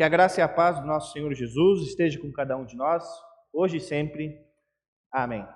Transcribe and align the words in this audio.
Que 0.00 0.04
a 0.04 0.08
graça 0.08 0.40
e 0.40 0.42
a 0.42 0.48
paz 0.48 0.80
do 0.80 0.86
nosso 0.86 1.12
Senhor 1.12 1.30
Jesus 1.34 1.82
esteja 1.82 2.18
com 2.18 2.32
cada 2.32 2.56
um 2.56 2.64
de 2.64 2.74
nós, 2.74 3.04
hoje 3.52 3.76
e 3.76 3.80
sempre. 3.80 4.34
Amém. 5.12 5.46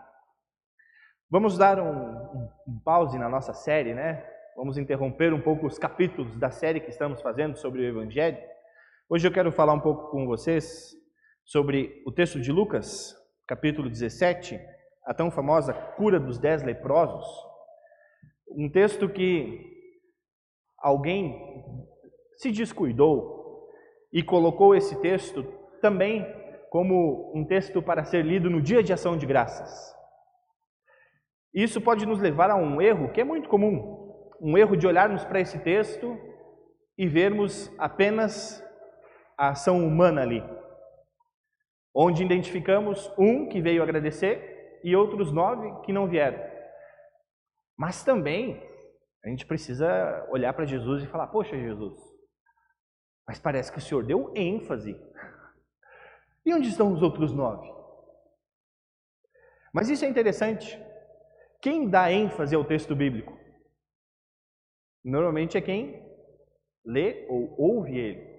Vamos 1.31 1.57
dar 1.57 1.81
um, 1.81 1.89
um, 1.89 2.51
um, 2.69 2.79
pause 2.85 3.19
na 3.19 3.27
nossa 3.27 3.55
série, 3.55 3.95
né? 3.95 4.23
Vamos 4.55 4.77
interromper 4.77 5.33
um 5.33 5.41
pouco 5.41 5.67
os 5.67 5.79
capítulos 5.79 6.37
da 6.37 6.51
série 6.51 6.79
que 6.79 6.91
estamos 6.91 7.23
fazendo 7.23 7.57
sobre 7.57 7.81
o 7.81 7.85
Evangelho. 7.87 8.37
Hoje 9.09 9.27
eu 9.27 9.33
quero 9.33 9.51
falar 9.51 9.73
um 9.73 9.81
pouco 9.81 10.11
com 10.11 10.27
vocês 10.27 10.95
sobre 11.43 12.03
o 12.07 12.13
texto 12.13 12.39
de 12.39 12.53
Lucas, 12.53 13.17
capítulo 13.47 13.89
17, 13.89 14.61
a 15.07 15.15
tão 15.15 15.31
famosa 15.31 15.73
cura 15.73 16.21
dos 16.21 16.39
dez 16.39 16.63
leprosos. 16.63 17.27
Um 18.51 18.71
texto 18.71 19.09
que 19.09 19.73
alguém 20.83 21.35
se 22.37 22.53
descuidou 22.53 23.43
e 24.15 24.23
colocou 24.23 24.77
esse 24.77 25.01
texto 25.01 25.43
também 25.83 26.25
como 26.71 27.33
um 27.35 27.45
texto 27.45 27.83
para 27.83 28.05
ser 28.05 28.25
lido 28.25 28.49
no 28.49 28.63
dia 28.63 28.81
de 28.81 28.93
ação 28.93 29.17
de 29.19 29.27
graças. 29.27 29.93
Isso 31.53 31.81
pode 31.81 32.07
nos 32.07 32.21
levar 32.21 32.49
a 32.49 32.55
um 32.55 32.81
erro 32.81 33.11
que 33.11 33.21
é 33.21 33.25
muito 33.25 33.49
comum, 33.49 34.33
um 34.41 34.57
erro 34.57 34.77
de 34.77 34.87
olharmos 34.87 35.25
para 35.25 35.41
esse 35.41 35.59
texto 35.59 36.17
e 36.97 37.09
vermos 37.09 37.73
apenas 37.77 38.65
a 39.37 39.49
ação 39.49 39.85
humana 39.85 40.23
ali, 40.23 40.45
onde 41.93 42.25
identificamos 42.25 43.13
um 43.19 43.49
que 43.49 43.61
veio 43.61 43.83
agradecer 43.83 44.81
e 44.85 44.95
outros 44.95 45.33
nove 45.33 45.83
que 45.83 45.93
não 45.93 46.07
vieram. 46.07 46.39
Mas 47.77 48.05
também 48.05 48.63
a 49.25 49.29
gente 49.29 49.45
precisa 49.45 50.25
olhar 50.31 50.53
para 50.53 50.67
Jesus 50.67 51.03
e 51.03 51.07
falar: 51.07 51.27
Poxa, 51.29 51.57
Jesus, 51.57 52.14
mas 53.27 53.39
parece 53.39 53.73
que 53.73 53.79
o 53.79 53.81
Senhor 53.81 54.05
deu 54.05 54.33
ênfase. 54.37 54.97
E 56.45 56.53
onde 56.53 56.69
estão 56.69 56.93
os 56.93 57.03
outros 57.03 57.33
nove? 57.33 57.73
Mas 59.73 59.89
isso 59.89 60.05
é 60.05 60.09
interessante. 60.09 60.81
Quem 61.61 61.89
dá 61.89 62.13
ênfase 62.13 62.55
ao 62.55 62.65
texto 62.65 62.95
bíblico? 62.95 63.37
Normalmente 65.03 65.57
é 65.57 65.61
quem 65.61 66.03
lê 66.85 67.27
ou 67.29 67.55
ouve 67.59 67.99
ele. 67.99 68.35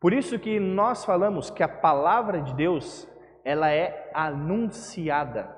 Por 0.00 0.12
isso 0.12 0.38
que 0.38 0.58
nós 0.58 1.04
falamos 1.04 1.50
que 1.50 1.62
a 1.62 1.68
palavra 1.68 2.42
de 2.42 2.54
Deus, 2.54 3.08
ela 3.44 3.70
é 3.70 4.10
anunciada. 4.14 5.54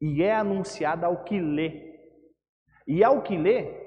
E 0.00 0.22
é 0.22 0.34
anunciada 0.34 1.06
ao 1.06 1.24
que 1.24 1.40
lê. 1.40 1.98
E 2.86 3.04
ao 3.04 3.22
que 3.22 3.36
lê, 3.36 3.77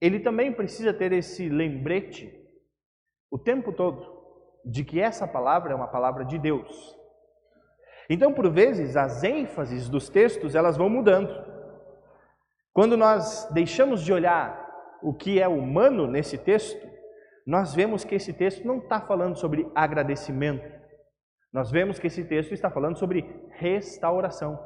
ele 0.00 0.20
também 0.20 0.52
precisa 0.52 0.94
ter 0.94 1.12
esse 1.12 1.48
lembrete 1.48 2.32
o 3.30 3.38
tempo 3.38 3.72
todo 3.72 4.18
de 4.64 4.84
que 4.84 5.00
essa 5.00 5.26
palavra 5.26 5.72
é 5.72 5.74
uma 5.74 5.88
palavra 5.88 6.24
de 6.24 6.38
Deus. 6.38 6.98
Então, 8.08 8.32
por 8.32 8.50
vezes, 8.50 8.96
as 8.96 9.22
ênfases 9.22 9.88
dos 9.88 10.08
textos 10.08 10.54
elas 10.54 10.76
vão 10.76 10.88
mudando. 10.88 11.32
Quando 12.72 12.96
nós 12.96 13.48
deixamos 13.52 14.02
de 14.02 14.12
olhar 14.12 14.68
o 15.02 15.14
que 15.14 15.40
é 15.40 15.46
humano 15.46 16.06
nesse 16.06 16.36
texto, 16.36 16.88
nós 17.46 17.74
vemos 17.74 18.04
que 18.04 18.14
esse 18.14 18.32
texto 18.32 18.66
não 18.66 18.78
está 18.78 19.00
falando 19.00 19.36
sobre 19.36 19.70
agradecimento. 19.74 20.80
Nós 21.52 21.70
vemos 21.70 21.98
que 21.98 22.06
esse 22.06 22.24
texto 22.24 22.52
está 22.52 22.70
falando 22.70 22.98
sobre 22.98 23.24
restauração. 23.56 24.58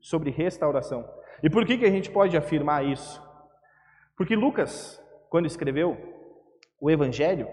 Sobre 0.00 0.30
restauração. 0.30 1.08
E 1.42 1.50
por 1.50 1.66
que, 1.66 1.78
que 1.78 1.84
a 1.84 1.90
gente 1.90 2.10
pode 2.10 2.36
afirmar 2.36 2.84
isso? 2.84 3.22
Porque 4.20 4.36
Lucas, 4.36 5.02
quando 5.30 5.46
escreveu 5.46 5.96
o 6.78 6.90
Evangelho, 6.90 7.48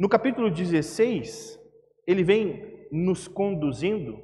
no 0.00 0.08
capítulo 0.08 0.50
16, 0.50 1.60
ele 2.06 2.24
vem 2.24 2.88
nos 2.90 3.28
conduzindo 3.28 4.18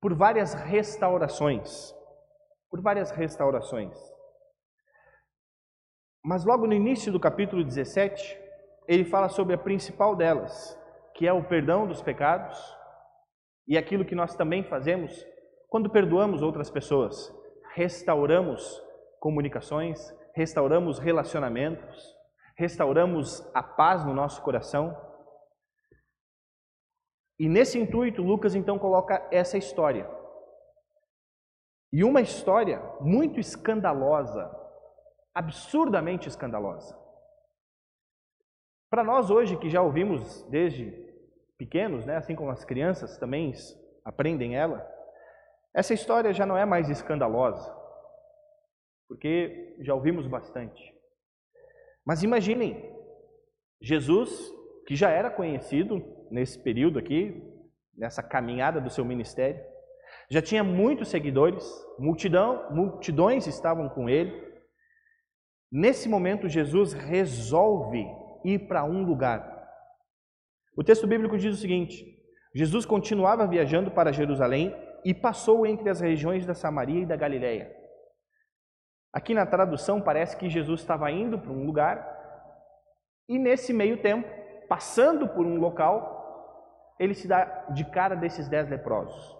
por 0.00 0.14
várias 0.14 0.54
restaurações. 0.54 1.94
Por 2.70 2.80
várias 2.80 3.10
restaurações. 3.10 3.94
Mas 6.24 6.42
logo 6.46 6.66
no 6.66 6.72
início 6.72 7.12
do 7.12 7.20
capítulo 7.20 7.62
17, 7.62 8.40
ele 8.88 9.04
fala 9.04 9.28
sobre 9.28 9.54
a 9.54 9.58
principal 9.58 10.16
delas, 10.16 10.74
que 11.14 11.26
é 11.26 11.32
o 11.34 11.44
perdão 11.44 11.86
dos 11.86 12.00
pecados 12.00 12.58
e 13.68 13.76
aquilo 13.76 14.06
que 14.06 14.14
nós 14.14 14.34
também 14.34 14.64
fazemos 14.64 15.22
quando 15.68 15.90
perdoamos 15.90 16.40
outras 16.40 16.70
pessoas. 16.70 17.30
Restauramos 17.74 18.82
comunicações, 19.20 20.16
restauramos 20.36 20.98
relacionamentos, 20.98 22.14
restauramos 22.56 23.40
a 23.54 23.62
paz 23.62 24.04
no 24.04 24.12
nosso 24.12 24.42
coração. 24.42 24.94
E 27.38 27.48
nesse 27.48 27.78
intuito, 27.78 28.22
Lucas 28.22 28.54
então 28.54 28.78
coloca 28.78 29.26
essa 29.32 29.56
história. 29.56 30.06
E 31.90 32.04
uma 32.04 32.20
história 32.20 32.82
muito 33.00 33.40
escandalosa, 33.40 34.54
absurdamente 35.34 36.28
escandalosa. 36.28 36.94
Para 38.90 39.02
nós 39.02 39.30
hoje 39.30 39.56
que 39.56 39.70
já 39.70 39.80
ouvimos 39.80 40.42
desde 40.50 40.92
pequenos, 41.56 42.04
né, 42.04 42.16
assim 42.16 42.36
como 42.36 42.50
as 42.50 42.62
crianças 42.62 43.16
também 43.16 43.54
aprendem 44.04 44.54
ela, 44.54 44.86
essa 45.74 45.94
história 45.94 46.34
já 46.34 46.44
não 46.44 46.58
é 46.58 46.66
mais 46.66 46.90
escandalosa 46.90 47.75
porque 49.08 49.76
já 49.80 49.94
ouvimos 49.94 50.26
bastante. 50.26 50.82
Mas 52.04 52.22
imaginem, 52.22 52.94
Jesus, 53.80 54.52
que 54.86 54.94
já 54.94 55.10
era 55.10 55.30
conhecido 55.30 56.02
nesse 56.30 56.62
período 56.62 56.98
aqui, 56.98 57.42
nessa 57.96 58.22
caminhada 58.22 58.80
do 58.80 58.90
seu 58.90 59.04
ministério, 59.04 59.60
já 60.30 60.42
tinha 60.42 60.62
muitos 60.62 61.08
seguidores, 61.08 61.64
multidão, 61.98 62.70
multidões 62.70 63.46
estavam 63.46 63.88
com 63.88 64.08
ele. 64.08 64.44
Nesse 65.70 66.08
momento, 66.08 66.48
Jesus 66.48 66.92
resolve 66.92 68.06
ir 68.44 68.66
para 68.66 68.84
um 68.84 69.04
lugar. 69.04 69.56
O 70.76 70.84
texto 70.84 71.06
bíblico 71.06 71.38
diz 71.38 71.54
o 71.54 71.60
seguinte: 71.60 72.04
Jesus 72.54 72.84
continuava 72.84 73.46
viajando 73.46 73.90
para 73.90 74.12
Jerusalém 74.12 74.74
e 75.04 75.14
passou 75.14 75.66
entre 75.66 75.88
as 75.88 76.00
regiões 76.00 76.46
da 76.46 76.54
Samaria 76.54 77.02
e 77.02 77.06
da 77.06 77.16
Galiléia. 77.16 77.85
Aqui 79.12 79.34
na 79.34 79.46
tradução 79.46 80.00
parece 80.00 80.36
que 80.36 80.48
Jesus 80.48 80.80
estava 80.80 81.10
indo 81.10 81.38
para 81.38 81.52
um 81.52 81.64
lugar 81.64 82.16
e 83.28 83.38
nesse 83.38 83.72
meio 83.72 84.00
tempo, 84.00 84.28
passando 84.68 85.28
por 85.28 85.44
um 85.44 85.58
local, 85.58 86.94
ele 86.98 87.14
se 87.14 87.26
dá 87.26 87.44
de 87.70 87.84
cara 87.90 88.14
desses 88.14 88.48
dez 88.48 88.68
leprosos. 88.68 89.36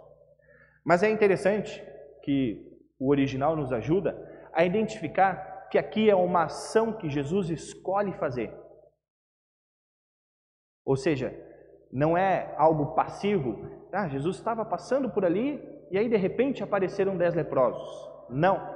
Mas 0.85 1.03
é 1.03 1.11
interessante 1.11 1.83
que 2.23 2.77
o 2.99 3.09
original 3.09 3.55
nos 3.55 3.73
ajuda 3.73 4.17
a 4.53 4.65
identificar 4.65 5.69
que 5.71 5.79
aqui 5.79 6.09
é 6.09 6.15
uma 6.15 6.45
ação 6.45 6.93
que 6.93 7.09
Jesus 7.09 7.51
escolhe 7.51 8.13
fazer. 8.15 8.53
Ou 10.85 10.97
seja, 10.97 11.35
não 11.93 12.17
é 12.17 12.55
algo 12.57 12.95
passivo. 12.95 13.69
Ah, 13.93 14.09
Jesus 14.09 14.37
estava 14.37 14.65
passando 14.65 15.11
por 15.11 15.25
ali 15.25 15.61
e 15.91 15.99
aí 15.99 16.09
de 16.09 16.17
repente 16.17 16.63
apareceram 16.63 17.17
dez 17.17 17.35
leprosos. 17.35 17.89
Não. 18.29 18.76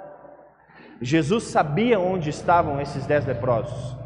Jesus 1.03 1.44
sabia 1.44 1.99
onde 1.99 2.28
estavam 2.28 2.78
esses 2.78 3.06
dez 3.06 3.25
leprosos. 3.25 3.97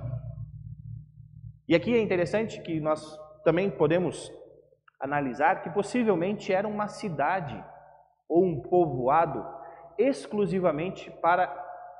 E 1.66 1.75
aqui 1.75 1.93
é 1.93 2.00
interessante 2.00 2.60
que 2.62 2.78
nós 2.78 3.19
também 3.43 3.69
podemos 3.69 4.32
analisar 5.00 5.62
que 5.62 5.71
possivelmente 5.71 6.53
era 6.53 6.69
uma 6.69 6.87
cidade 6.87 7.62
ou 8.28 8.44
um 8.44 8.60
povoado 8.60 9.44
exclusivamente 9.99 11.10
para 11.21 11.53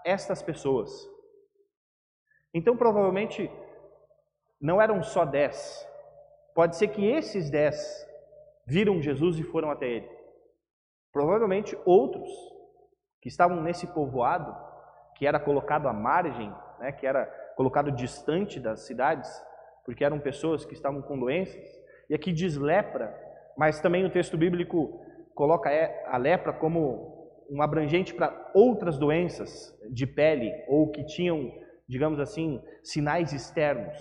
estas 0.05 0.41
pessoas. 0.41 0.93
Então, 2.53 2.77
provavelmente, 2.77 3.51
não 4.61 4.81
eram 4.81 5.03
só 5.03 5.25
dez. 5.25 5.85
Pode 6.55 6.77
ser 6.77 6.89
que 6.89 7.05
esses 7.05 7.51
dez 7.51 8.07
viram 8.65 9.03
Jesus 9.03 9.41
e 9.41 9.43
foram 9.43 9.73
até 9.73 9.89
ele. 9.89 10.11
Provavelmente 11.13 11.77
outros 11.85 12.31
que 13.21 13.29
estavam 13.29 13.61
nesse 13.61 13.89
povoado 13.89 14.55
que 15.15 15.27
era 15.27 15.39
colocado 15.39 15.89
à 15.89 15.93
margem, 15.93 16.53
né, 16.79 16.93
que 16.93 17.07
era 17.07 17.27
colocado 17.57 17.91
distante 17.91 18.59
das 18.59 18.81
cidades, 18.81 19.31
porque 19.85 20.05
eram 20.05 20.19
pessoas 20.19 20.65
que 20.65 20.75
estavam 20.75 21.03
com 21.03 21.19
doenças. 21.19 21.65
E 22.09 22.15
aqui 22.15 22.33
diz 22.33 22.57
lepra, 22.57 23.15
mas 23.57 23.81
também 23.81 24.05
o 24.05 24.11
texto 24.11 24.37
bíblico 24.37 25.01
coloca 25.35 25.71
é, 25.71 26.05
a 26.07 26.17
lepra 26.17 26.53
como 26.53 27.25
um 27.51 27.63
abrangente 27.63 28.15
para 28.15 28.51
outras 28.55 28.99
doenças 28.99 29.77
de 29.91 30.07
pele 30.07 30.53
ou 30.69 30.91
que 30.91 31.05
tinham, 31.05 31.53
digamos 31.89 32.19
assim, 32.19 32.63
sinais 32.83 33.33
externos. 33.33 33.99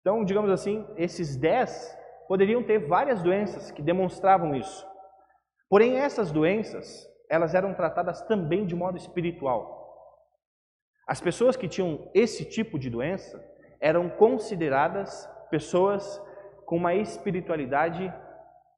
Então, 0.00 0.24
digamos 0.24 0.50
assim, 0.50 0.86
esses 0.96 1.36
dez 1.36 1.96
poderiam 2.26 2.62
ter 2.62 2.78
várias 2.78 3.22
doenças 3.22 3.70
que 3.70 3.82
demonstravam 3.82 4.54
isso. 4.54 4.86
Porém, 5.68 5.96
essas 5.96 6.30
doenças 6.32 7.06
elas 7.28 7.54
eram 7.54 7.74
tratadas 7.74 8.22
também 8.22 8.64
de 8.64 8.74
modo 8.74 8.96
espiritual. 8.96 9.78
As 11.06 11.20
pessoas 11.20 11.56
que 11.56 11.68
tinham 11.68 12.10
esse 12.14 12.44
tipo 12.44 12.78
de 12.78 12.90
doença 12.90 13.42
eram 13.80 14.08
consideradas 14.08 15.28
pessoas 15.50 16.22
com 16.66 16.76
uma 16.76 16.94
espiritualidade 16.94 18.12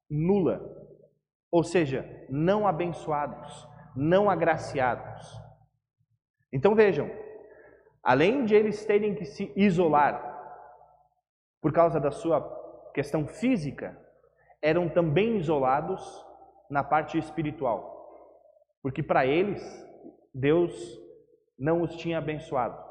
nula, 0.09 0.61
ou 1.51 1.65
seja, 1.65 2.05
não 2.29 2.67
abençoados, 2.67 3.69
não 3.97 4.31
agraciados. 4.31 5.41
Então 6.53 6.75
vejam, 6.75 7.11
além 8.03 8.45
de 8.45 8.55
eles 8.55 8.85
terem 8.85 9.15
que 9.15 9.25
se 9.25 9.53
isolar 9.57 10.29
por 11.61 11.73
causa 11.73 11.99
da 12.01 12.11
sua 12.11 12.41
questão 12.95 13.27
física, 13.27 13.99
eram 14.63 14.89
também 14.89 15.37
isolados 15.37 16.25
na 16.69 16.85
parte 16.85 17.19
espiritual. 17.19 18.00
Porque 18.83 19.03
para 19.03 19.27
eles, 19.27 19.63
Deus 20.35 20.73
não 21.59 21.83
os 21.83 21.95
tinha 21.97 22.19
abençoado. 22.19 22.83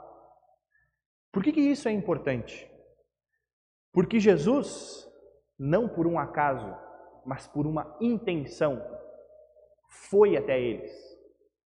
Por 1.32 1.44
que, 1.44 1.52
que 1.52 1.62
isso 1.62 1.88
é 1.88 1.92
importante? 1.92 2.70
Porque 3.92 4.20
Jesus, 4.20 5.08
não 5.58 5.88
por 5.88 6.06
um 6.06 6.20
acaso, 6.20 6.76
mas 7.26 7.48
por 7.48 7.66
uma 7.66 7.98
intenção, 8.00 8.82
foi 10.10 10.38
até 10.38 10.60
eles. 10.60 10.92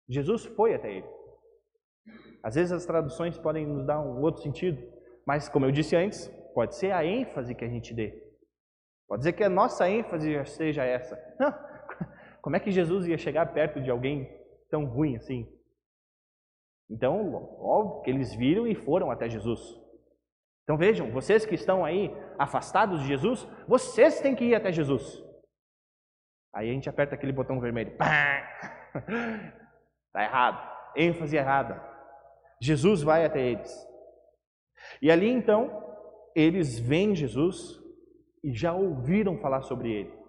Jesus 0.08 0.46
foi 0.46 0.74
até 0.74 0.92
eles. 0.92 1.24
Às 2.42 2.56
vezes 2.56 2.72
as 2.72 2.86
traduções 2.86 3.38
podem 3.38 3.66
nos 3.66 3.86
dar 3.86 4.02
um 4.02 4.22
outro 4.22 4.42
sentido, 4.42 4.82
mas 5.26 5.48
como 5.48 5.66
eu 5.66 5.72
disse 5.72 5.96
antes, 5.96 6.28
pode 6.54 6.76
ser 6.76 6.92
a 6.92 7.06
ênfase 7.06 7.56
que 7.56 7.64
a 7.64 7.70
gente 7.70 7.94
dê. 7.94 8.22
Pode 9.08 9.24
ser 9.24 9.34
que 9.34 9.44
a 9.44 9.50
nossa 9.50 9.90
ênfase 9.90 10.46
seja 10.46 10.84
essa. 10.84 11.18
Não, 11.40 11.54
como 12.44 12.58
é 12.58 12.60
que 12.60 12.72
Jesus 12.72 13.08
ia 13.08 13.18
chegar 13.18 13.54
perto 13.54 13.82
de 13.82 13.90
alguém 13.90 14.30
tão 14.70 14.84
ruim 14.84 15.16
assim? 15.16 15.50
Então, 16.90 17.34
óbvio 17.58 18.02
que 18.02 18.10
eles 18.10 18.36
viram 18.36 18.68
e 18.68 18.76
foram 18.76 19.10
até 19.10 19.30
Jesus. 19.30 19.62
Então 20.64 20.78
vejam, 20.78 21.10
vocês 21.10 21.46
que 21.46 21.56
estão 21.56 21.86
aí 21.86 22.14
afastados 22.38 23.00
de 23.00 23.08
Jesus, 23.08 23.48
vocês 23.66 24.20
têm 24.20 24.36
que 24.36 24.44
ir 24.44 24.56
até 24.56 24.74
Jesus. 24.74 25.24
Aí 26.54 26.70
a 26.70 26.74
gente 26.74 26.90
aperta 26.90 27.16
aquele 27.16 27.32
botão 27.32 27.62
vermelho. 27.62 27.94
Está 30.08 30.24
errado. 30.24 30.92
ênfase 30.98 31.38
errada. 31.38 31.82
Jesus 32.62 33.02
vai 33.02 33.26
até 33.26 33.40
eles. 33.40 33.74
E 35.02 35.10
ali 35.10 35.30
então, 35.30 35.82
eles 36.36 36.78
veem 36.78 37.16
Jesus 37.16 37.82
e 38.44 38.54
já 38.54 38.74
ouviram 38.74 39.40
falar 39.40 39.62
sobre 39.62 39.90
ele. 39.90 40.23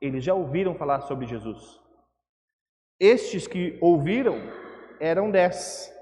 Eles 0.00 0.24
já 0.24 0.34
ouviram 0.34 0.74
falar 0.74 1.02
sobre 1.02 1.26
Jesus. 1.26 1.80
Estes 2.98 3.46
que 3.46 3.78
ouviram 3.80 4.36
eram 5.00 5.30
dez. 5.30 5.92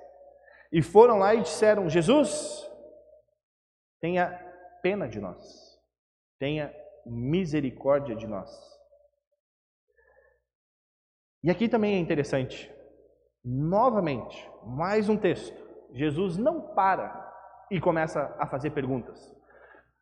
E 0.73 0.83
foram 0.83 1.19
lá 1.19 1.35
e 1.35 1.43
disseram: 1.43 1.89
Jesus, 1.89 2.69
tenha 4.01 4.31
pena 4.83 5.09
de 5.09 5.21
nós, 5.21 5.79
tenha 6.39 6.75
misericórdia 7.07 8.15
de 8.15 8.27
nós. 8.27 8.51
E 11.43 11.51
aqui 11.51 11.69
também 11.69 11.95
é 11.95 11.99
interessante, 11.99 12.71
novamente, 13.45 14.51
mais 14.65 15.09
um 15.09 15.17
texto. 15.17 15.57
Jesus 15.93 16.37
não 16.37 16.75
para 16.75 17.27
e 17.71 17.81
começa 17.81 18.35
a 18.39 18.47
fazer 18.47 18.71
perguntas. 18.71 19.35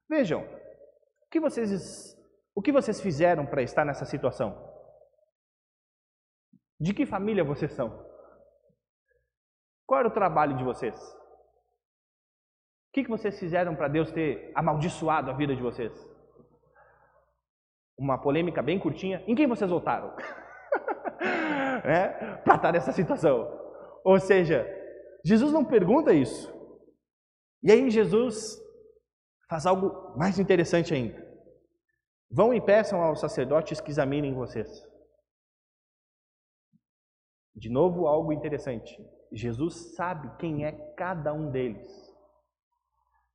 Vejam, 0.08 0.42
o 0.42 1.30
que 1.30 1.38
vocês, 1.38 2.16
o 2.56 2.62
que 2.62 2.72
vocês 2.72 3.02
fizeram 3.02 3.44
para 3.44 3.60
estar 3.60 3.84
nessa 3.84 4.06
situação? 4.06 4.56
De 6.80 6.94
que 6.94 7.04
família 7.04 7.44
vocês 7.44 7.70
são? 7.72 7.90
Qual 9.86 10.00
era 10.00 10.08
o 10.08 10.14
trabalho 10.14 10.56
de 10.56 10.64
vocês? 10.64 10.98
O 12.88 12.92
que 12.94 13.06
vocês 13.06 13.38
fizeram 13.38 13.76
para 13.76 13.88
Deus 13.88 14.10
ter 14.10 14.50
amaldiçoado 14.54 15.30
a 15.30 15.34
vida 15.34 15.54
de 15.54 15.60
vocês? 15.60 15.92
Uma 17.98 18.18
polêmica 18.18 18.62
bem 18.62 18.78
curtinha. 18.78 19.22
Em 19.26 19.34
quem 19.34 19.46
vocês 19.46 19.70
votaram? 19.70 20.16
é, 21.84 22.36
para 22.38 22.56
estar 22.56 22.72
nessa 22.72 22.90
situação. 22.90 23.52
Ou 24.02 24.18
seja, 24.18 24.66
Jesus 25.22 25.52
não 25.52 25.62
pergunta 25.62 26.14
isso. 26.14 26.50
E 27.62 27.70
aí 27.70 27.90
Jesus 27.90 28.58
faz 29.46 29.66
algo 29.66 30.16
mais 30.16 30.38
interessante 30.38 30.94
ainda. 30.94 31.25
Vão 32.30 32.52
e 32.52 32.60
peçam 32.60 33.00
aos 33.00 33.20
sacerdotes 33.20 33.80
que 33.80 33.90
examinem 33.90 34.34
vocês. 34.34 34.68
De 37.54 37.70
novo, 37.70 38.06
algo 38.06 38.32
interessante. 38.32 38.94
Jesus 39.32 39.94
sabe 39.94 40.30
quem 40.38 40.64
é 40.64 40.72
cada 40.94 41.32
um 41.32 41.50
deles. 41.50 41.86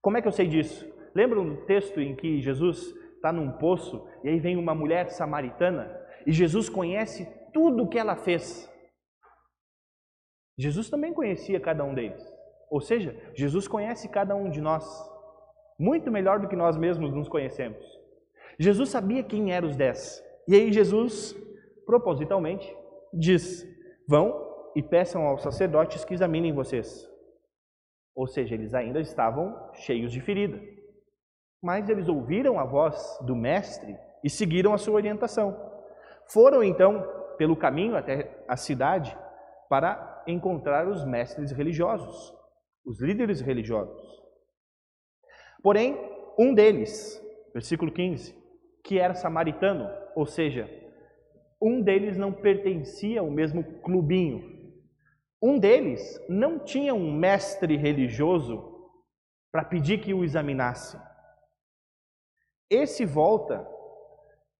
Como 0.02 0.18
é 0.18 0.22
que 0.22 0.28
eu 0.28 0.32
sei 0.32 0.48
disso? 0.48 0.86
Lembra 1.16 1.40
um 1.40 1.66
texto 1.66 2.00
em 2.00 2.16
que 2.16 2.42
Jesus 2.42 2.82
está 3.16 3.32
num 3.32 3.52
poço 3.58 4.08
e 4.24 4.30
aí 4.30 4.40
vem 4.40 4.58
uma 4.58 4.74
mulher 4.74 5.10
samaritana 5.10 6.00
e 6.26 6.32
Jesus 6.32 6.70
conhece 6.70 7.26
tudo 7.54 7.84
o 7.84 7.90
que 7.90 7.98
ela 8.00 8.16
fez. 8.16 8.70
Jesus 10.58 10.90
também 10.90 11.14
conhecia 11.14 11.60
cada 11.60 11.84
um 11.84 11.94
deles. 11.94 12.22
Ou 12.70 12.80
seja, 12.80 13.16
Jesus 13.36 13.68
conhece 13.68 14.08
cada 14.10 14.36
um 14.36 14.50
de 14.50 14.62
nós 14.62 14.86
muito 15.78 16.12
melhor 16.12 16.40
do 16.40 16.48
que 16.48 16.56
nós 16.56 16.78
mesmos 16.78 17.12
nos 17.12 17.28
conhecemos. 17.28 18.01
Jesus 18.60 18.90
sabia 18.90 19.24
quem 19.24 19.54
eram 19.54 19.68
os 19.68 19.76
dez. 19.76 20.24
E 20.48 20.56
aí 20.56 20.72
Jesus, 20.72 21.36
propositalmente, 21.86 22.76
diz: 23.14 23.66
Vão 24.08 24.50
e 24.76 24.82
peçam 24.82 25.26
aos 25.26 25.42
sacerdotes 25.42 26.06
que 26.06 26.14
examinem 26.14 26.54
vocês. 26.54 27.10
Ou 28.16 28.28
seja, 28.28 28.56
eles 28.56 28.74
ainda 28.74 29.00
estavam 29.00 29.72
cheios 29.74 30.12
de 30.12 30.20
ferida. 30.20 30.60
Mas 31.62 31.90
eles 31.90 32.08
ouviram 32.08 32.60
a 32.60 32.66
voz 32.66 33.18
do 33.22 33.36
Mestre 33.36 33.96
e 34.24 34.30
seguiram 34.30 34.74
a 34.74 34.78
sua 34.78 34.96
orientação. 34.96 35.56
Foram 36.28 36.64
então 36.64 37.06
pelo 37.38 37.56
caminho 37.56 37.96
até 37.96 38.44
a 38.48 38.56
cidade 38.56 39.18
para 39.70 40.24
encontrar 40.28 40.88
os 40.88 41.06
mestres 41.06 41.52
religiosos, 41.52 42.34
os 42.86 43.02
líderes 43.02 43.42
religiosos. 43.42 44.22
Porém, 45.64 45.98
um 46.38 46.54
deles, 46.54 47.22
versículo 47.54 47.92
15, 47.92 48.36
que 48.84 49.00
era 49.00 49.14
samaritano, 49.14 49.90
ou 50.16 50.26
seja, 50.26 50.70
um 51.62 51.82
deles 51.82 52.18
não 52.18 52.32
pertencia 52.32 53.20
ao 53.20 53.30
mesmo 53.30 53.64
clubinho, 53.82 54.52
um 55.42 55.58
deles 55.58 56.20
não 56.30 56.60
tinha 56.60 56.94
um 56.94 57.12
mestre 57.12 57.76
religioso 57.76 58.72
para 59.52 59.66
pedir 59.66 60.00
que 60.00 60.14
o 60.14 60.24
examinasse. 60.24 60.98
Esse 62.70 63.06
volta 63.06 63.68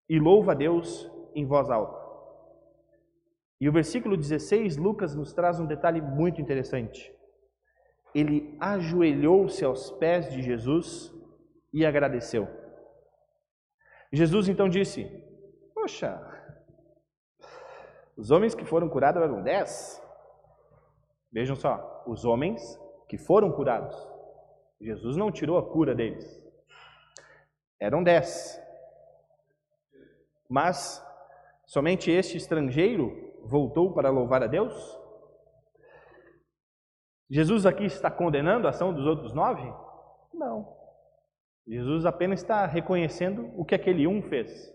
e 0.10 0.20
louva 0.20 0.52
a 0.52 0.56
Deus 0.56 1.10
em 1.34 1.46
voz 1.46 1.70
alta. 1.70 2.02
E 3.60 3.70
o 3.70 3.72
versículo 3.72 4.18
16, 4.18 4.76
Lucas 4.78 5.16
nos 5.16 5.34
traz 5.34 5.60
um 5.60 5.68
detalhe 5.68 6.02
muito 6.02 6.42
interessante. 6.42 7.14
Ele 8.14 8.58
ajoelhou-se 8.60 9.64
aos 9.64 9.92
pés 9.92 10.32
de 10.32 10.42
Jesus 10.42 11.14
e 11.72 11.86
agradeceu. 11.86 12.61
Jesus 14.12 14.50
então 14.50 14.68
disse: 14.68 15.06
Poxa, 15.74 16.20
os 18.18 18.32
homens 18.32 18.54
que 18.54 18.66
foram 18.66 18.90
curados 18.90 19.22
eram 19.22 19.42
dez, 19.42 20.02
Vejam 21.32 21.56
só, 21.56 22.04
os 22.06 22.26
homens 22.26 22.62
que 23.08 23.18
foram 23.18 23.52
curados, 23.52 23.96
Jesus 24.82 25.16
não 25.16 25.32
tirou 25.32 25.58
a 25.58 25.72
cura 25.72 25.96
deles. 25.96 26.26
Eram 27.80 28.04
dez. 28.04 28.62
Mas 30.50 31.02
somente 31.66 32.12
este 32.12 32.36
estrangeiro 32.36 33.40
voltou 33.46 33.94
para 33.94 34.10
louvar 34.10 34.44
a 34.44 34.48
Deus? 34.48 35.00
Jesus 37.30 37.66
aqui 37.66 37.86
está 37.86 38.12
condenando 38.12 38.68
a 38.68 38.72
ação 38.72 38.94
dos 38.94 39.06
outros 39.06 39.34
nove? 39.34 39.64
Não. 40.34 40.81
Jesus 41.72 42.06
apenas 42.06 42.42
está 42.42 42.66
reconhecendo 42.66 43.50
o 43.56 43.64
que 43.64 43.74
aquele 43.74 44.06
um 44.06 44.22
fez. 44.22 44.70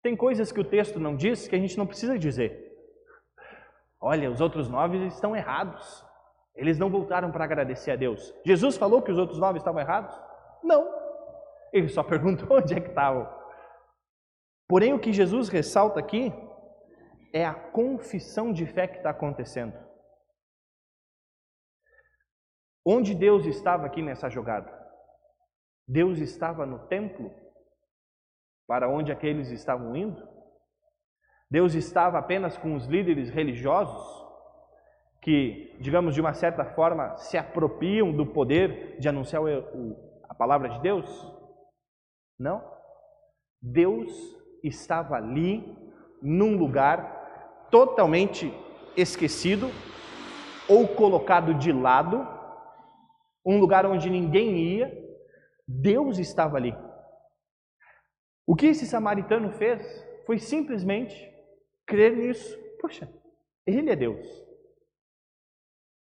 Tem 0.00 0.16
coisas 0.16 0.52
que 0.52 0.60
o 0.60 0.64
texto 0.64 1.00
não 1.00 1.16
diz 1.16 1.48
que 1.48 1.56
a 1.56 1.58
gente 1.58 1.76
não 1.76 1.84
precisa 1.84 2.16
dizer. 2.16 2.72
Olha, 4.00 4.30
os 4.30 4.40
outros 4.40 4.68
nove 4.68 5.04
estão 5.08 5.34
errados. 5.34 6.06
Eles 6.54 6.78
não 6.78 6.88
voltaram 6.88 7.32
para 7.32 7.42
agradecer 7.42 7.90
a 7.90 7.96
Deus. 7.96 8.32
Jesus 8.44 8.76
falou 8.76 9.02
que 9.02 9.10
os 9.10 9.18
outros 9.18 9.40
nove 9.40 9.58
estavam 9.58 9.80
errados? 9.80 10.16
Não. 10.62 10.88
Ele 11.72 11.88
só 11.88 12.04
perguntou 12.06 12.56
onde 12.56 12.74
é 12.74 12.80
que 12.80 12.90
estavam. 12.90 13.28
Porém, 14.68 14.94
o 14.94 15.00
que 15.00 15.12
Jesus 15.12 15.48
ressalta 15.48 15.98
aqui 15.98 16.32
é 17.32 17.44
a 17.44 17.52
confissão 17.52 18.52
de 18.52 18.64
fé 18.64 18.86
que 18.86 18.98
está 18.98 19.10
acontecendo. 19.10 19.76
Onde 22.86 23.12
Deus 23.12 23.44
estava 23.44 23.86
aqui 23.86 24.02
nessa 24.02 24.30
jogada? 24.30 24.85
Deus 25.86 26.18
estava 26.18 26.66
no 26.66 26.80
templo 26.88 27.30
para 28.66 28.88
onde 28.88 29.12
aqueles 29.12 29.50
estavam 29.50 29.94
indo? 29.94 30.26
Deus 31.50 31.74
estava 31.74 32.18
apenas 32.18 32.58
com 32.58 32.74
os 32.74 32.86
líderes 32.86 33.30
religiosos 33.30 34.26
que, 35.22 35.76
digamos, 35.80 36.14
de 36.14 36.20
uma 36.20 36.34
certa 36.34 36.64
forma, 36.64 37.16
se 37.16 37.36
apropriam 37.36 38.12
do 38.12 38.26
poder 38.26 38.98
de 38.98 39.08
anunciar 39.08 39.42
a 40.28 40.34
palavra 40.34 40.68
de 40.68 40.80
Deus? 40.80 41.06
Não. 42.38 42.62
Deus 43.60 44.12
estava 44.62 45.16
ali, 45.16 45.76
num 46.22 46.56
lugar 46.56 47.68
totalmente 47.70 48.52
esquecido 48.96 49.70
ou 50.68 50.88
colocado 50.88 51.54
de 51.54 51.72
lado, 51.72 52.26
um 53.44 53.58
lugar 53.58 53.86
onde 53.86 54.10
ninguém 54.10 54.56
ia, 54.58 54.92
Deus 55.66 56.18
estava 56.18 56.56
ali. 56.56 56.72
O 58.46 58.54
que 58.54 58.66
esse 58.66 58.86
samaritano 58.86 59.50
fez 59.52 59.82
foi 60.24 60.38
simplesmente 60.38 61.14
crer 61.86 62.16
nisso. 62.16 62.56
Poxa, 62.80 63.12
ele 63.66 63.90
é 63.90 63.96
Deus. 63.96 64.24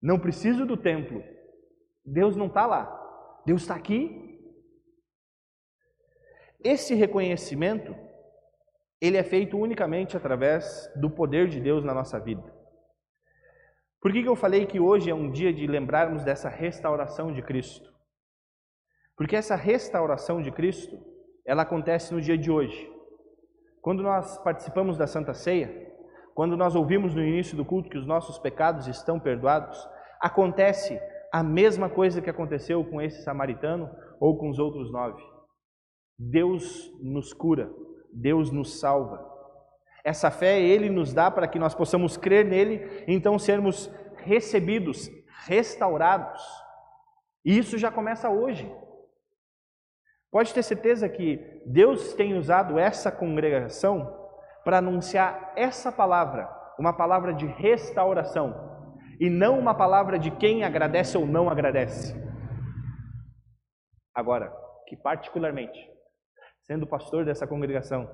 Não 0.02 0.20
preciso 0.20 0.66
do 0.66 0.78
templo. 0.78 1.24
Deus 2.06 2.36
não 2.36 2.46
está 2.46 2.68
lá. 2.68 3.42
Deus 3.46 3.64
está 3.64 3.76
aqui. 3.76 4.24
Esse 6.64 6.94
reconhecimento, 6.94 7.96
ele 9.02 9.18
é 9.18 9.24
feito 9.24 9.58
unicamente 9.58 10.16
através 10.16 10.92
do 10.96 11.10
poder 11.10 11.48
de 11.48 11.60
Deus 11.60 11.84
na 11.84 11.94
nossa 11.94 12.20
vida. 12.20 12.54
Por 14.00 14.12
que, 14.12 14.22
que 14.22 14.30
eu 14.30 14.36
falei 14.36 14.68
que 14.68 14.80
hoje 14.80 15.10
é 15.10 15.16
um 15.16 15.32
dia 15.32 15.52
de 15.52 15.66
lembrarmos 15.66 16.24
dessa 16.24 16.50
restauração 16.50 17.34
de 17.34 17.42
Cristo? 17.42 17.95
Porque 19.18 19.36
essa 19.36 19.56
restauração 19.56 20.42
de 20.42 20.52
Cristo, 20.52 20.98
ela 21.46 21.62
acontece 21.62 22.14
no 22.14 22.22
dia 22.22 22.38
de 22.38 22.52
hoje. 22.52 22.92
Quando 23.82 24.04
nós 24.04 24.38
participamos 24.40 24.98
da 24.98 25.08
Santa 25.08 25.34
Ceia, 25.34 25.94
quando 26.34 26.58
nós 26.58 26.76
ouvimos 26.76 27.16
no 27.16 27.24
início 27.24 27.56
do 27.56 27.64
culto 27.64 27.90
que 27.90 27.98
os 27.98 28.06
nossos 28.06 28.38
pecados 28.38 28.88
estão 28.88 29.20
perdoados, 29.20 29.88
acontece 30.20 31.00
a 31.32 31.42
mesma 31.44 31.90
coisa 31.90 32.22
que 32.22 32.30
aconteceu 32.30 32.84
com 32.84 33.02
esse 33.02 33.24
samaritano 33.24 33.90
ou 34.20 34.38
com 34.38 34.50
os 34.50 34.60
outros 34.60 34.92
nove. 34.92 35.24
Deus 36.18 36.92
nos 37.02 37.34
cura, 37.34 37.72
Deus 38.12 38.52
nos 38.52 38.80
salva. 38.80 39.34
Essa 40.04 40.30
fé 40.30 40.62
Ele 40.62 40.90
nos 40.90 41.14
dá 41.14 41.32
para 41.32 41.48
que 41.48 41.60
nós 41.60 41.74
possamos 41.74 42.18
crer 42.18 42.46
nele, 42.46 43.04
então 43.08 43.40
sermos 43.40 43.92
recebidos, 44.18 45.10
restaurados. 45.46 46.42
E 47.44 47.58
isso 47.58 47.78
já 47.78 47.92
começa 47.92 48.30
hoje. 48.30 48.70
Pode 50.36 50.54
ter 50.54 50.64
certeza 50.64 51.08
que 51.08 51.62
Deus 51.66 52.14
tem 52.14 52.38
usado 52.38 52.78
essa 52.78 53.10
congregação 53.10 54.30
para 54.66 54.80
anunciar 54.80 55.54
essa 55.56 55.94
palavra, 55.94 56.50
uma 56.78 56.92
palavra 56.92 57.34
de 57.34 57.46
restauração, 57.46 58.54
e 59.18 59.30
não 59.30 59.58
uma 59.58 59.74
palavra 59.74 60.20
de 60.20 60.30
quem 60.32 60.66
agradece 60.66 61.18
ou 61.18 61.26
não 61.26 61.50
agradece. 61.50 62.14
Agora, 64.14 64.54
que 64.86 64.98
particularmente, 64.98 65.90
sendo 66.64 66.86
pastor 66.86 67.24
dessa 67.24 67.48
congregação, 67.48 68.06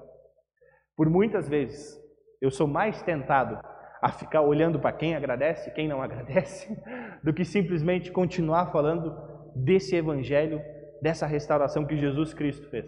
por 0.95 1.09
muitas 1.09 1.49
vezes 1.49 1.99
eu 2.39 2.51
sou 2.51 2.67
mais 2.67 3.01
tentado 3.01 3.59
a 3.99 4.11
ficar 4.11 4.41
olhando 4.41 4.79
para 4.79 4.93
quem 4.93 5.15
agradece 5.15 5.71
e 5.71 5.73
quem 5.73 5.87
não 5.87 6.03
agradece, 6.03 6.69
do 7.25 7.33
que 7.33 7.43
simplesmente 7.43 8.11
continuar 8.11 8.71
falando 8.71 9.11
desse 9.55 9.95
evangelho, 9.95 10.61
dessa 11.01 11.25
restauração 11.25 11.86
que 11.86 11.98
Jesus 11.98 12.34
Cristo 12.34 12.70
fez. 12.70 12.86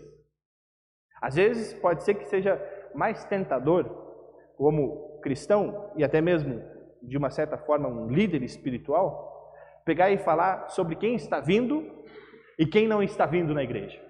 Às 1.22 1.36
vezes 1.36 1.74
pode 1.74 2.03
ser 2.03 2.15
que 2.15 2.25
seja 2.25 2.62
mais 2.93 3.24
tentador, 3.25 3.86
como 4.55 5.20
cristão 5.22 5.91
e 5.96 6.03
até 6.03 6.22
mesmo 6.22 6.62
de 7.01 7.17
uma 7.17 7.29
certa 7.29 7.58
forma 7.58 7.88
um 7.88 8.08
líder 8.08 8.43
espiritual, 8.43 9.53
pegar 9.84 10.12
e 10.12 10.17
falar 10.17 10.70
sobre 10.70 10.96
quem 10.96 11.15
está 11.15 11.39
vindo 11.39 12.05
e 12.58 12.65
quem 12.65 12.88
não 12.88 13.01
está 13.01 13.25
vindo 13.25 13.53
na 13.53 13.63
igreja. 13.63 14.01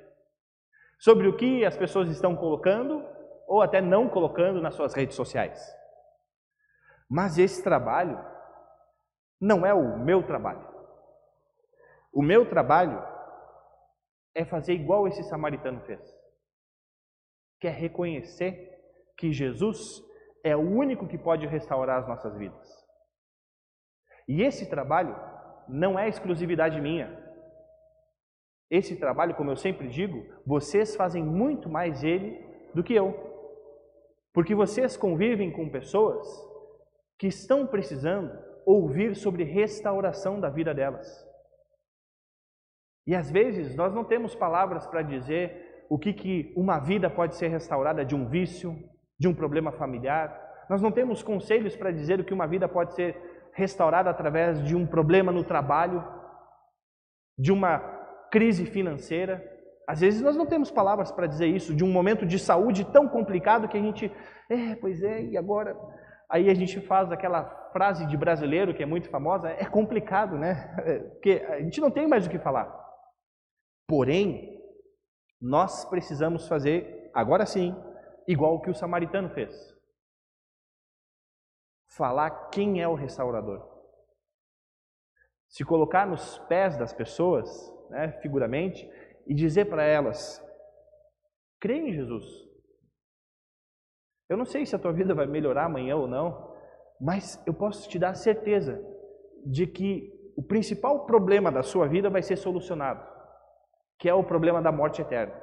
Sobre 0.99 1.27
o 1.27 1.35
que 1.35 1.65
as 1.65 1.77
pessoas 1.77 2.09
estão 2.09 2.35
colocando 2.35 3.03
ou 3.47 3.61
até 3.61 3.81
não 3.81 4.09
colocando 4.09 4.61
nas 4.61 4.75
suas 4.75 4.93
redes 4.93 5.15
sociais. 5.15 5.73
Mas 7.09 7.37
esse 7.37 7.63
trabalho 7.63 8.19
não 9.39 9.65
é 9.65 9.73
o 9.73 9.97
meu 9.99 10.23
trabalho. 10.23 10.67
O 12.11 12.21
meu 12.21 12.47
trabalho 12.47 13.12
é 14.35 14.45
fazer 14.45 14.73
igual 14.73 15.07
esse 15.07 15.23
samaritano 15.23 15.81
fez. 15.81 16.01
Que 17.59 17.67
é 17.67 17.71
reconhecer 17.71 18.71
que 19.17 19.31
Jesus 19.31 19.79
é 20.43 20.55
o 20.55 20.59
único 20.59 21.07
que 21.07 21.17
pode 21.17 21.47
restaurar 21.47 21.99
as 21.99 22.07
nossas 22.07 22.35
vidas. 22.37 22.83
E 24.27 24.41
esse 24.41 24.69
trabalho 24.69 25.15
não 25.67 25.97
é 25.97 26.07
exclusividade 26.07 26.79
minha. 26.81 27.21
Esse 28.69 28.95
trabalho, 28.97 29.35
como 29.35 29.51
eu 29.51 29.55
sempre 29.55 29.87
digo, 29.87 30.25
vocês 30.45 30.95
fazem 30.95 31.23
muito 31.23 31.69
mais 31.69 32.03
ele 32.03 32.43
do 32.73 32.83
que 32.83 32.93
eu. 32.93 33.13
Porque 34.33 34.55
vocês 34.55 34.97
convivem 34.97 35.51
com 35.51 35.69
pessoas 35.69 36.27
que 37.19 37.27
estão 37.27 37.67
precisando 37.67 38.31
ouvir 38.65 39.15
sobre 39.15 39.43
restauração 39.43 40.39
da 40.39 40.49
vida 40.49 40.73
delas. 40.73 41.07
E 43.05 43.15
às 43.15 43.29
vezes 43.29 43.75
nós 43.75 43.93
não 43.93 44.03
temos 44.03 44.33
palavras 44.33 44.87
para 44.87 45.01
dizer 45.01 45.85
o 45.89 45.99
que, 45.99 46.13
que 46.13 46.53
uma 46.55 46.79
vida 46.79 47.09
pode 47.09 47.35
ser 47.35 47.49
restaurada 47.49 48.05
de 48.05 48.15
um 48.15 48.27
vício, 48.27 48.75
de 49.19 49.27
um 49.27 49.33
problema 49.33 49.71
familiar. 49.71 50.39
Nós 50.69 50.81
não 50.81 50.91
temos 50.91 51.21
conselhos 51.21 51.75
para 51.75 51.91
dizer 51.91 52.19
o 52.19 52.23
que 52.23 52.33
uma 52.33 52.47
vida 52.47 52.67
pode 52.67 52.93
ser 52.93 53.15
restaurada 53.53 54.09
através 54.09 54.63
de 54.63 54.75
um 54.75 54.87
problema 54.87 55.31
no 55.31 55.43
trabalho, 55.43 56.03
de 57.37 57.51
uma 57.51 57.79
crise 58.31 58.65
financeira. 58.65 59.43
Às 59.87 59.99
vezes 59.99 60.21
nós 60.21 60.35
não 60.35 60.45
temos 60.45 60.71
palavras 60.71 61.11
para 61.11 61.27
dizer 61.27 61.47
isso, 61.47 61.75
de 61.75 61.83
um 61.83 61.91
momento 61.91 62.25
de 62.25 62.39
saúde 62.39 62.85
tão 62.85 63.07
complicado 63.07 63.67
que 63.67 63.77
a 63.77 63.81
gente, 63.81 64.11
é, 64.49 64.75
pois 64.75 65.03
é, 65.03 65.21
e 65.23 65.37
agora? 65.37 65.77
Aí 66.29 66.49
a 66.49 66.53
gente 66.53 66.79
faz 66.81 67.11
aquela 67.11 67.43
frase 67.71 68.05
de 68.07 68.17
brasileiro 68.17 68.73
que 68.73 68.81
é 68.81 68.85
muito 68.85 69.09
famosa, 69.09 69.49
é 69.49 69.65
complicado, 69.65 70.37
né? 70.37 70.73
É, 70.85 70.99
porque 70.99 71.45
a 71.49 71.59
gente 71.59 71.79
não 71.79 71.91
tem 71.91 72.07
mais 72.07 72.25
o 72.25 72.29
que 72.29 72.39
falar. 72.39 72.82
Porém, 73.95 74.59
nós 75.39 75.85
precisamos 75.85 76.47
fazer, 76.47 77.11
agora 77.13 77.45
sim, 77.45 77.75
igual 78.27 78.55
o 78.55 78.59
que 78.59 78.71
o 78.71 78.73
samaritano 78.73 79.29
fez. 79.29 79.53
Falar 81.95 82.49
quem 82.49 82.81
é 82.81 82.87
o 82.87 82.95
restaurador. 82.95 83.61
Se 85.47 85.63
colocar 85.63 86.07
nos 86.07 86.39
pés 86.49 86.75
das 86.75 86.91
pessoas, 86.91 87.47
né, 87.91 88.19
figuramente, 88.19 88.83
e 89.27 89.35
dizer 89.35 89.65
para 89.65 89.83
elas: 89.83 90.43
crê 91.59 91.77
em 91.77 91.93
Jesus. 91.93 92.25
Eu 94.27 94.37
não 94.37 94.45
sei 94.45 94.65
se 94.65 94.75
a 94.75 94.79
tua 94.79 94.91
vida 94.91 95.13
vai 95.13 95.27
melhorar 95.27 95.65
amanhã 95.65 95.97
ou 95.97 96.07
não, 96.07 96.51
mas 96.99 97.39
eu 97.45 97.53
posso 97.53 97.87
te 97.87 97.99
dar 97.99 98.15
certeza 98.15 98.83
de 99.45 99.67
que 99.67 100.11
o 100.35 100.41
principal 100.41 101.05
problema 101.05 101.51
da 101.51 101.61
sua 101.61 101.87
vida 101.87 102.09
vai 102.09 102.23
ser 102.23 102.37
solucionado, 102.37 103.12
que 103.97 104.09
é 104.09 104.13
o 104.13 104.23
problema 104.23 104.61
da 104.61 104.71
morte 104.71 105.01
eterna. 105.01 105.33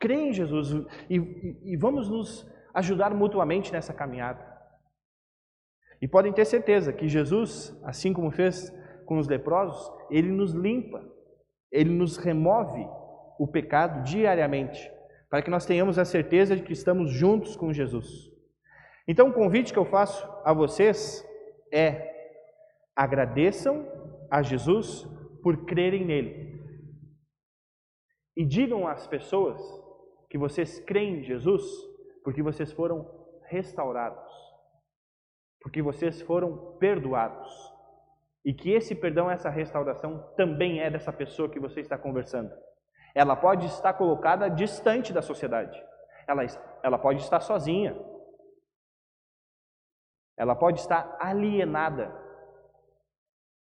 Crê 0.00 0.14
em 0.14 0.32
Jesus 0.32 0.86
e, 1.10 1.16
e, 1.16 1.72
e 1.72 1.76
vamos 1.76 2.08
nos 2.08 2.48
ajudar 2.72 3.12
mutuamente 3.14 3.72
nessa 3.72 3.92
caminhada. 3.92 4.46
E 6.00 6.06
podem 6.06 6.32
ter 6.32 6.44
certeza 6.44 6.92
que 6.92 7.08
Jesus, 7.08 7.76
assim 7.84 8.12
como 8.12 8.30
fez 8.30 8.72
com 9.04 9.18
os 9.18 9.26
leprosos, 9.26 9.90
ele 10.10 10.30
nos 10.30 10.52
limpa, 10.52 11.04
ele 11.72 11.90
nos 11.90 12.16
remove 12.16 12.86
o 13.38 13.46
pecado 13.46 14.04
diariamente, 14.04 14.90
para 15.28 15.42
que 15.42 15.50
nós 15.50 15.66
tenhamos 15.66 15.98
a 15.98 16.04
certeza 16.04 16.54
de 16.54 16.62
que 16.62 16.72
estamos 16.72 17.10
juntos 17.10 17.56
com 17.56 17.72
Jesus. 17.72 18.30
Então, 19.06 19.28
o 19.28 19.32
convite 19.32 19.72
que 19.72 19.78
eu 19.78 19.84
faço 19.84 20.26
a 20.44 20.52
vocês 20.52 21.26
é: 21.72 22.12
agradeçam 22.94 23.86
a 24.30 24.42
Jesus 24.42 25.04
por 25.42 25.64
crerem 25.64 26.04
nele. 26.04 26.47
E 28.38 28.44
digam 28.44 28.86
às 28.86 29.04
pessoas 29.04 29.60
que 30.30 30.38
vocês 30.38 30.78
creem 30.78 31.18
em 31.18 31.24
Jesus 31.24 31.60
porque 32.22 32.40
vocês 32.40 32.70
foram 32.70 33.04
restaurados, 33.46 34.30
porque 35.60 35.82
vocês 35.82 36.22
foram 36.22 36.76
perdoados. 36.78 37.50
E 38.44 38.54
que 38.54 38.70
esse 38.70 38.94
perdão, 38.94 39.28
essa 39.28 39.50
restauração 39.50 40.32
também 40.36 40.78
é 40.78 40.88
dessa 40.88 41.12
pessoa 41.12 41.48
que 41.48 41.58
você 41.58 41.80
está 41.80 41.98
conversando. 41.98 42.54
Ela 43.12 43.34
pode 43.34 43.66
estar 43.66 43.92
colocada 43.94 44.48
distante 44.48 45.12
da 45.12 45.20
sociedade, 45.20 45.76
ela, 46.28 46.42
ela 46.84 46.98
pode 46.98 47.20
estar 47.20 47.40
sozinha, 47.40 47.98
ela 50.36 50.54
pode 50.54 50.78
estar 50.78 51.16
alienada, 51.18 52.14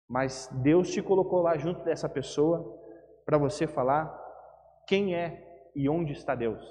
mas 0.10 0.50
Deus 0.62 0.92
te 0.92 1.02
colocou 1.02 1.42
lá 1.42 1.56
junto 1.56 1.86
dessa 1.86 2.10
pessoa 2.10 2.78
para 3.26 3.38
você 3.38 3.66
falar 3.66 4.27
quem 4.88 5.16
é 5.16 5.72
e 5.76 5.88
onde 5.90 6.14
está 6.14 6.34
Deus? 6.34 6.64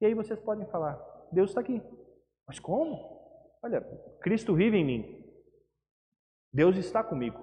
E 0.00 0.06
aí 0.06 0.14
vocês 0.14 0.38
podem 0.40 0.66
falar: 0.66 0.98
Deus 1.32 1.50
está 1.50 1.60
aqui. 1.60 1.80
Mas 2.46 2.58
como? 2.58 3.18
Olha, 3.62 3.80
Cristo 4.20 4.54
vive 4.54 4.76
em 4.76 4.84
mim. 4.84 5.24
Deus 6.52 6.76
está 6.76 7.02
comigo. 7.02 7.38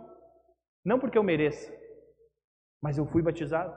Não 0.83 0.99
porque 0.99 1.17
eu 1.17 1.23
mereça, 1.23 1.73
mas 2.81 2.97
eu 2.97 3.05
fui 3.07 3.21
batizado. 3.21 3.73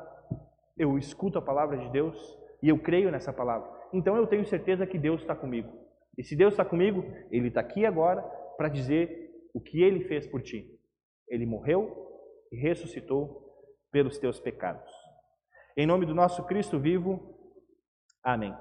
Eu 0.76 0.97
escuto 0.99 1.38
a 1.38 1.42
palavra 1.42 1.76
de 1.76 1.90
Deus 1.90 2.16
e 2.62 2.68
eu 2.68 2.78
creio 2.80 3.11
nessa 3.11 3.32
palavra. 3.32 3.68
Então 3.92 4.16
eu 4.16 4.26
tenho 4.26 4.44
certeza 4.44 4.87
que 4.87 4.99
Deus 4.99 5.20
está 5.20 5.35
comigo. 5.35 5.73
E 6.16 6.23
se 6.23 6.37
Deus 6.37 6.54
está 6.54 6.64
comigo, 6.64 7.02
Ele 7.30 7.49
está 7.49 7.61
aqui 7.61 7.87
agora 7.87 8.23
para 8.56 8.68
dizer 8.68 9.30
o 9.54 9.61
que 9.61 9.82
Ele 9.82 10.04
fez 10.04 10.26
por 10.26 10.42
ti. 10.42 10.78
Ele 11.28 11.47
morreu 11.47 12.08
e 12.50 12.56
ressuscitou 12.56 13.49
pelos 13.90 14.18
teus 14.18 14.40
pecados. 14.40 14.90
Em 15.80 15.87
nome 15.87 16.04
do 16.04 16.12
nosso 16.12 16.42
Cristo 16.42 16.76
vivo, 16.76 17.20
amém. 18.20 18.52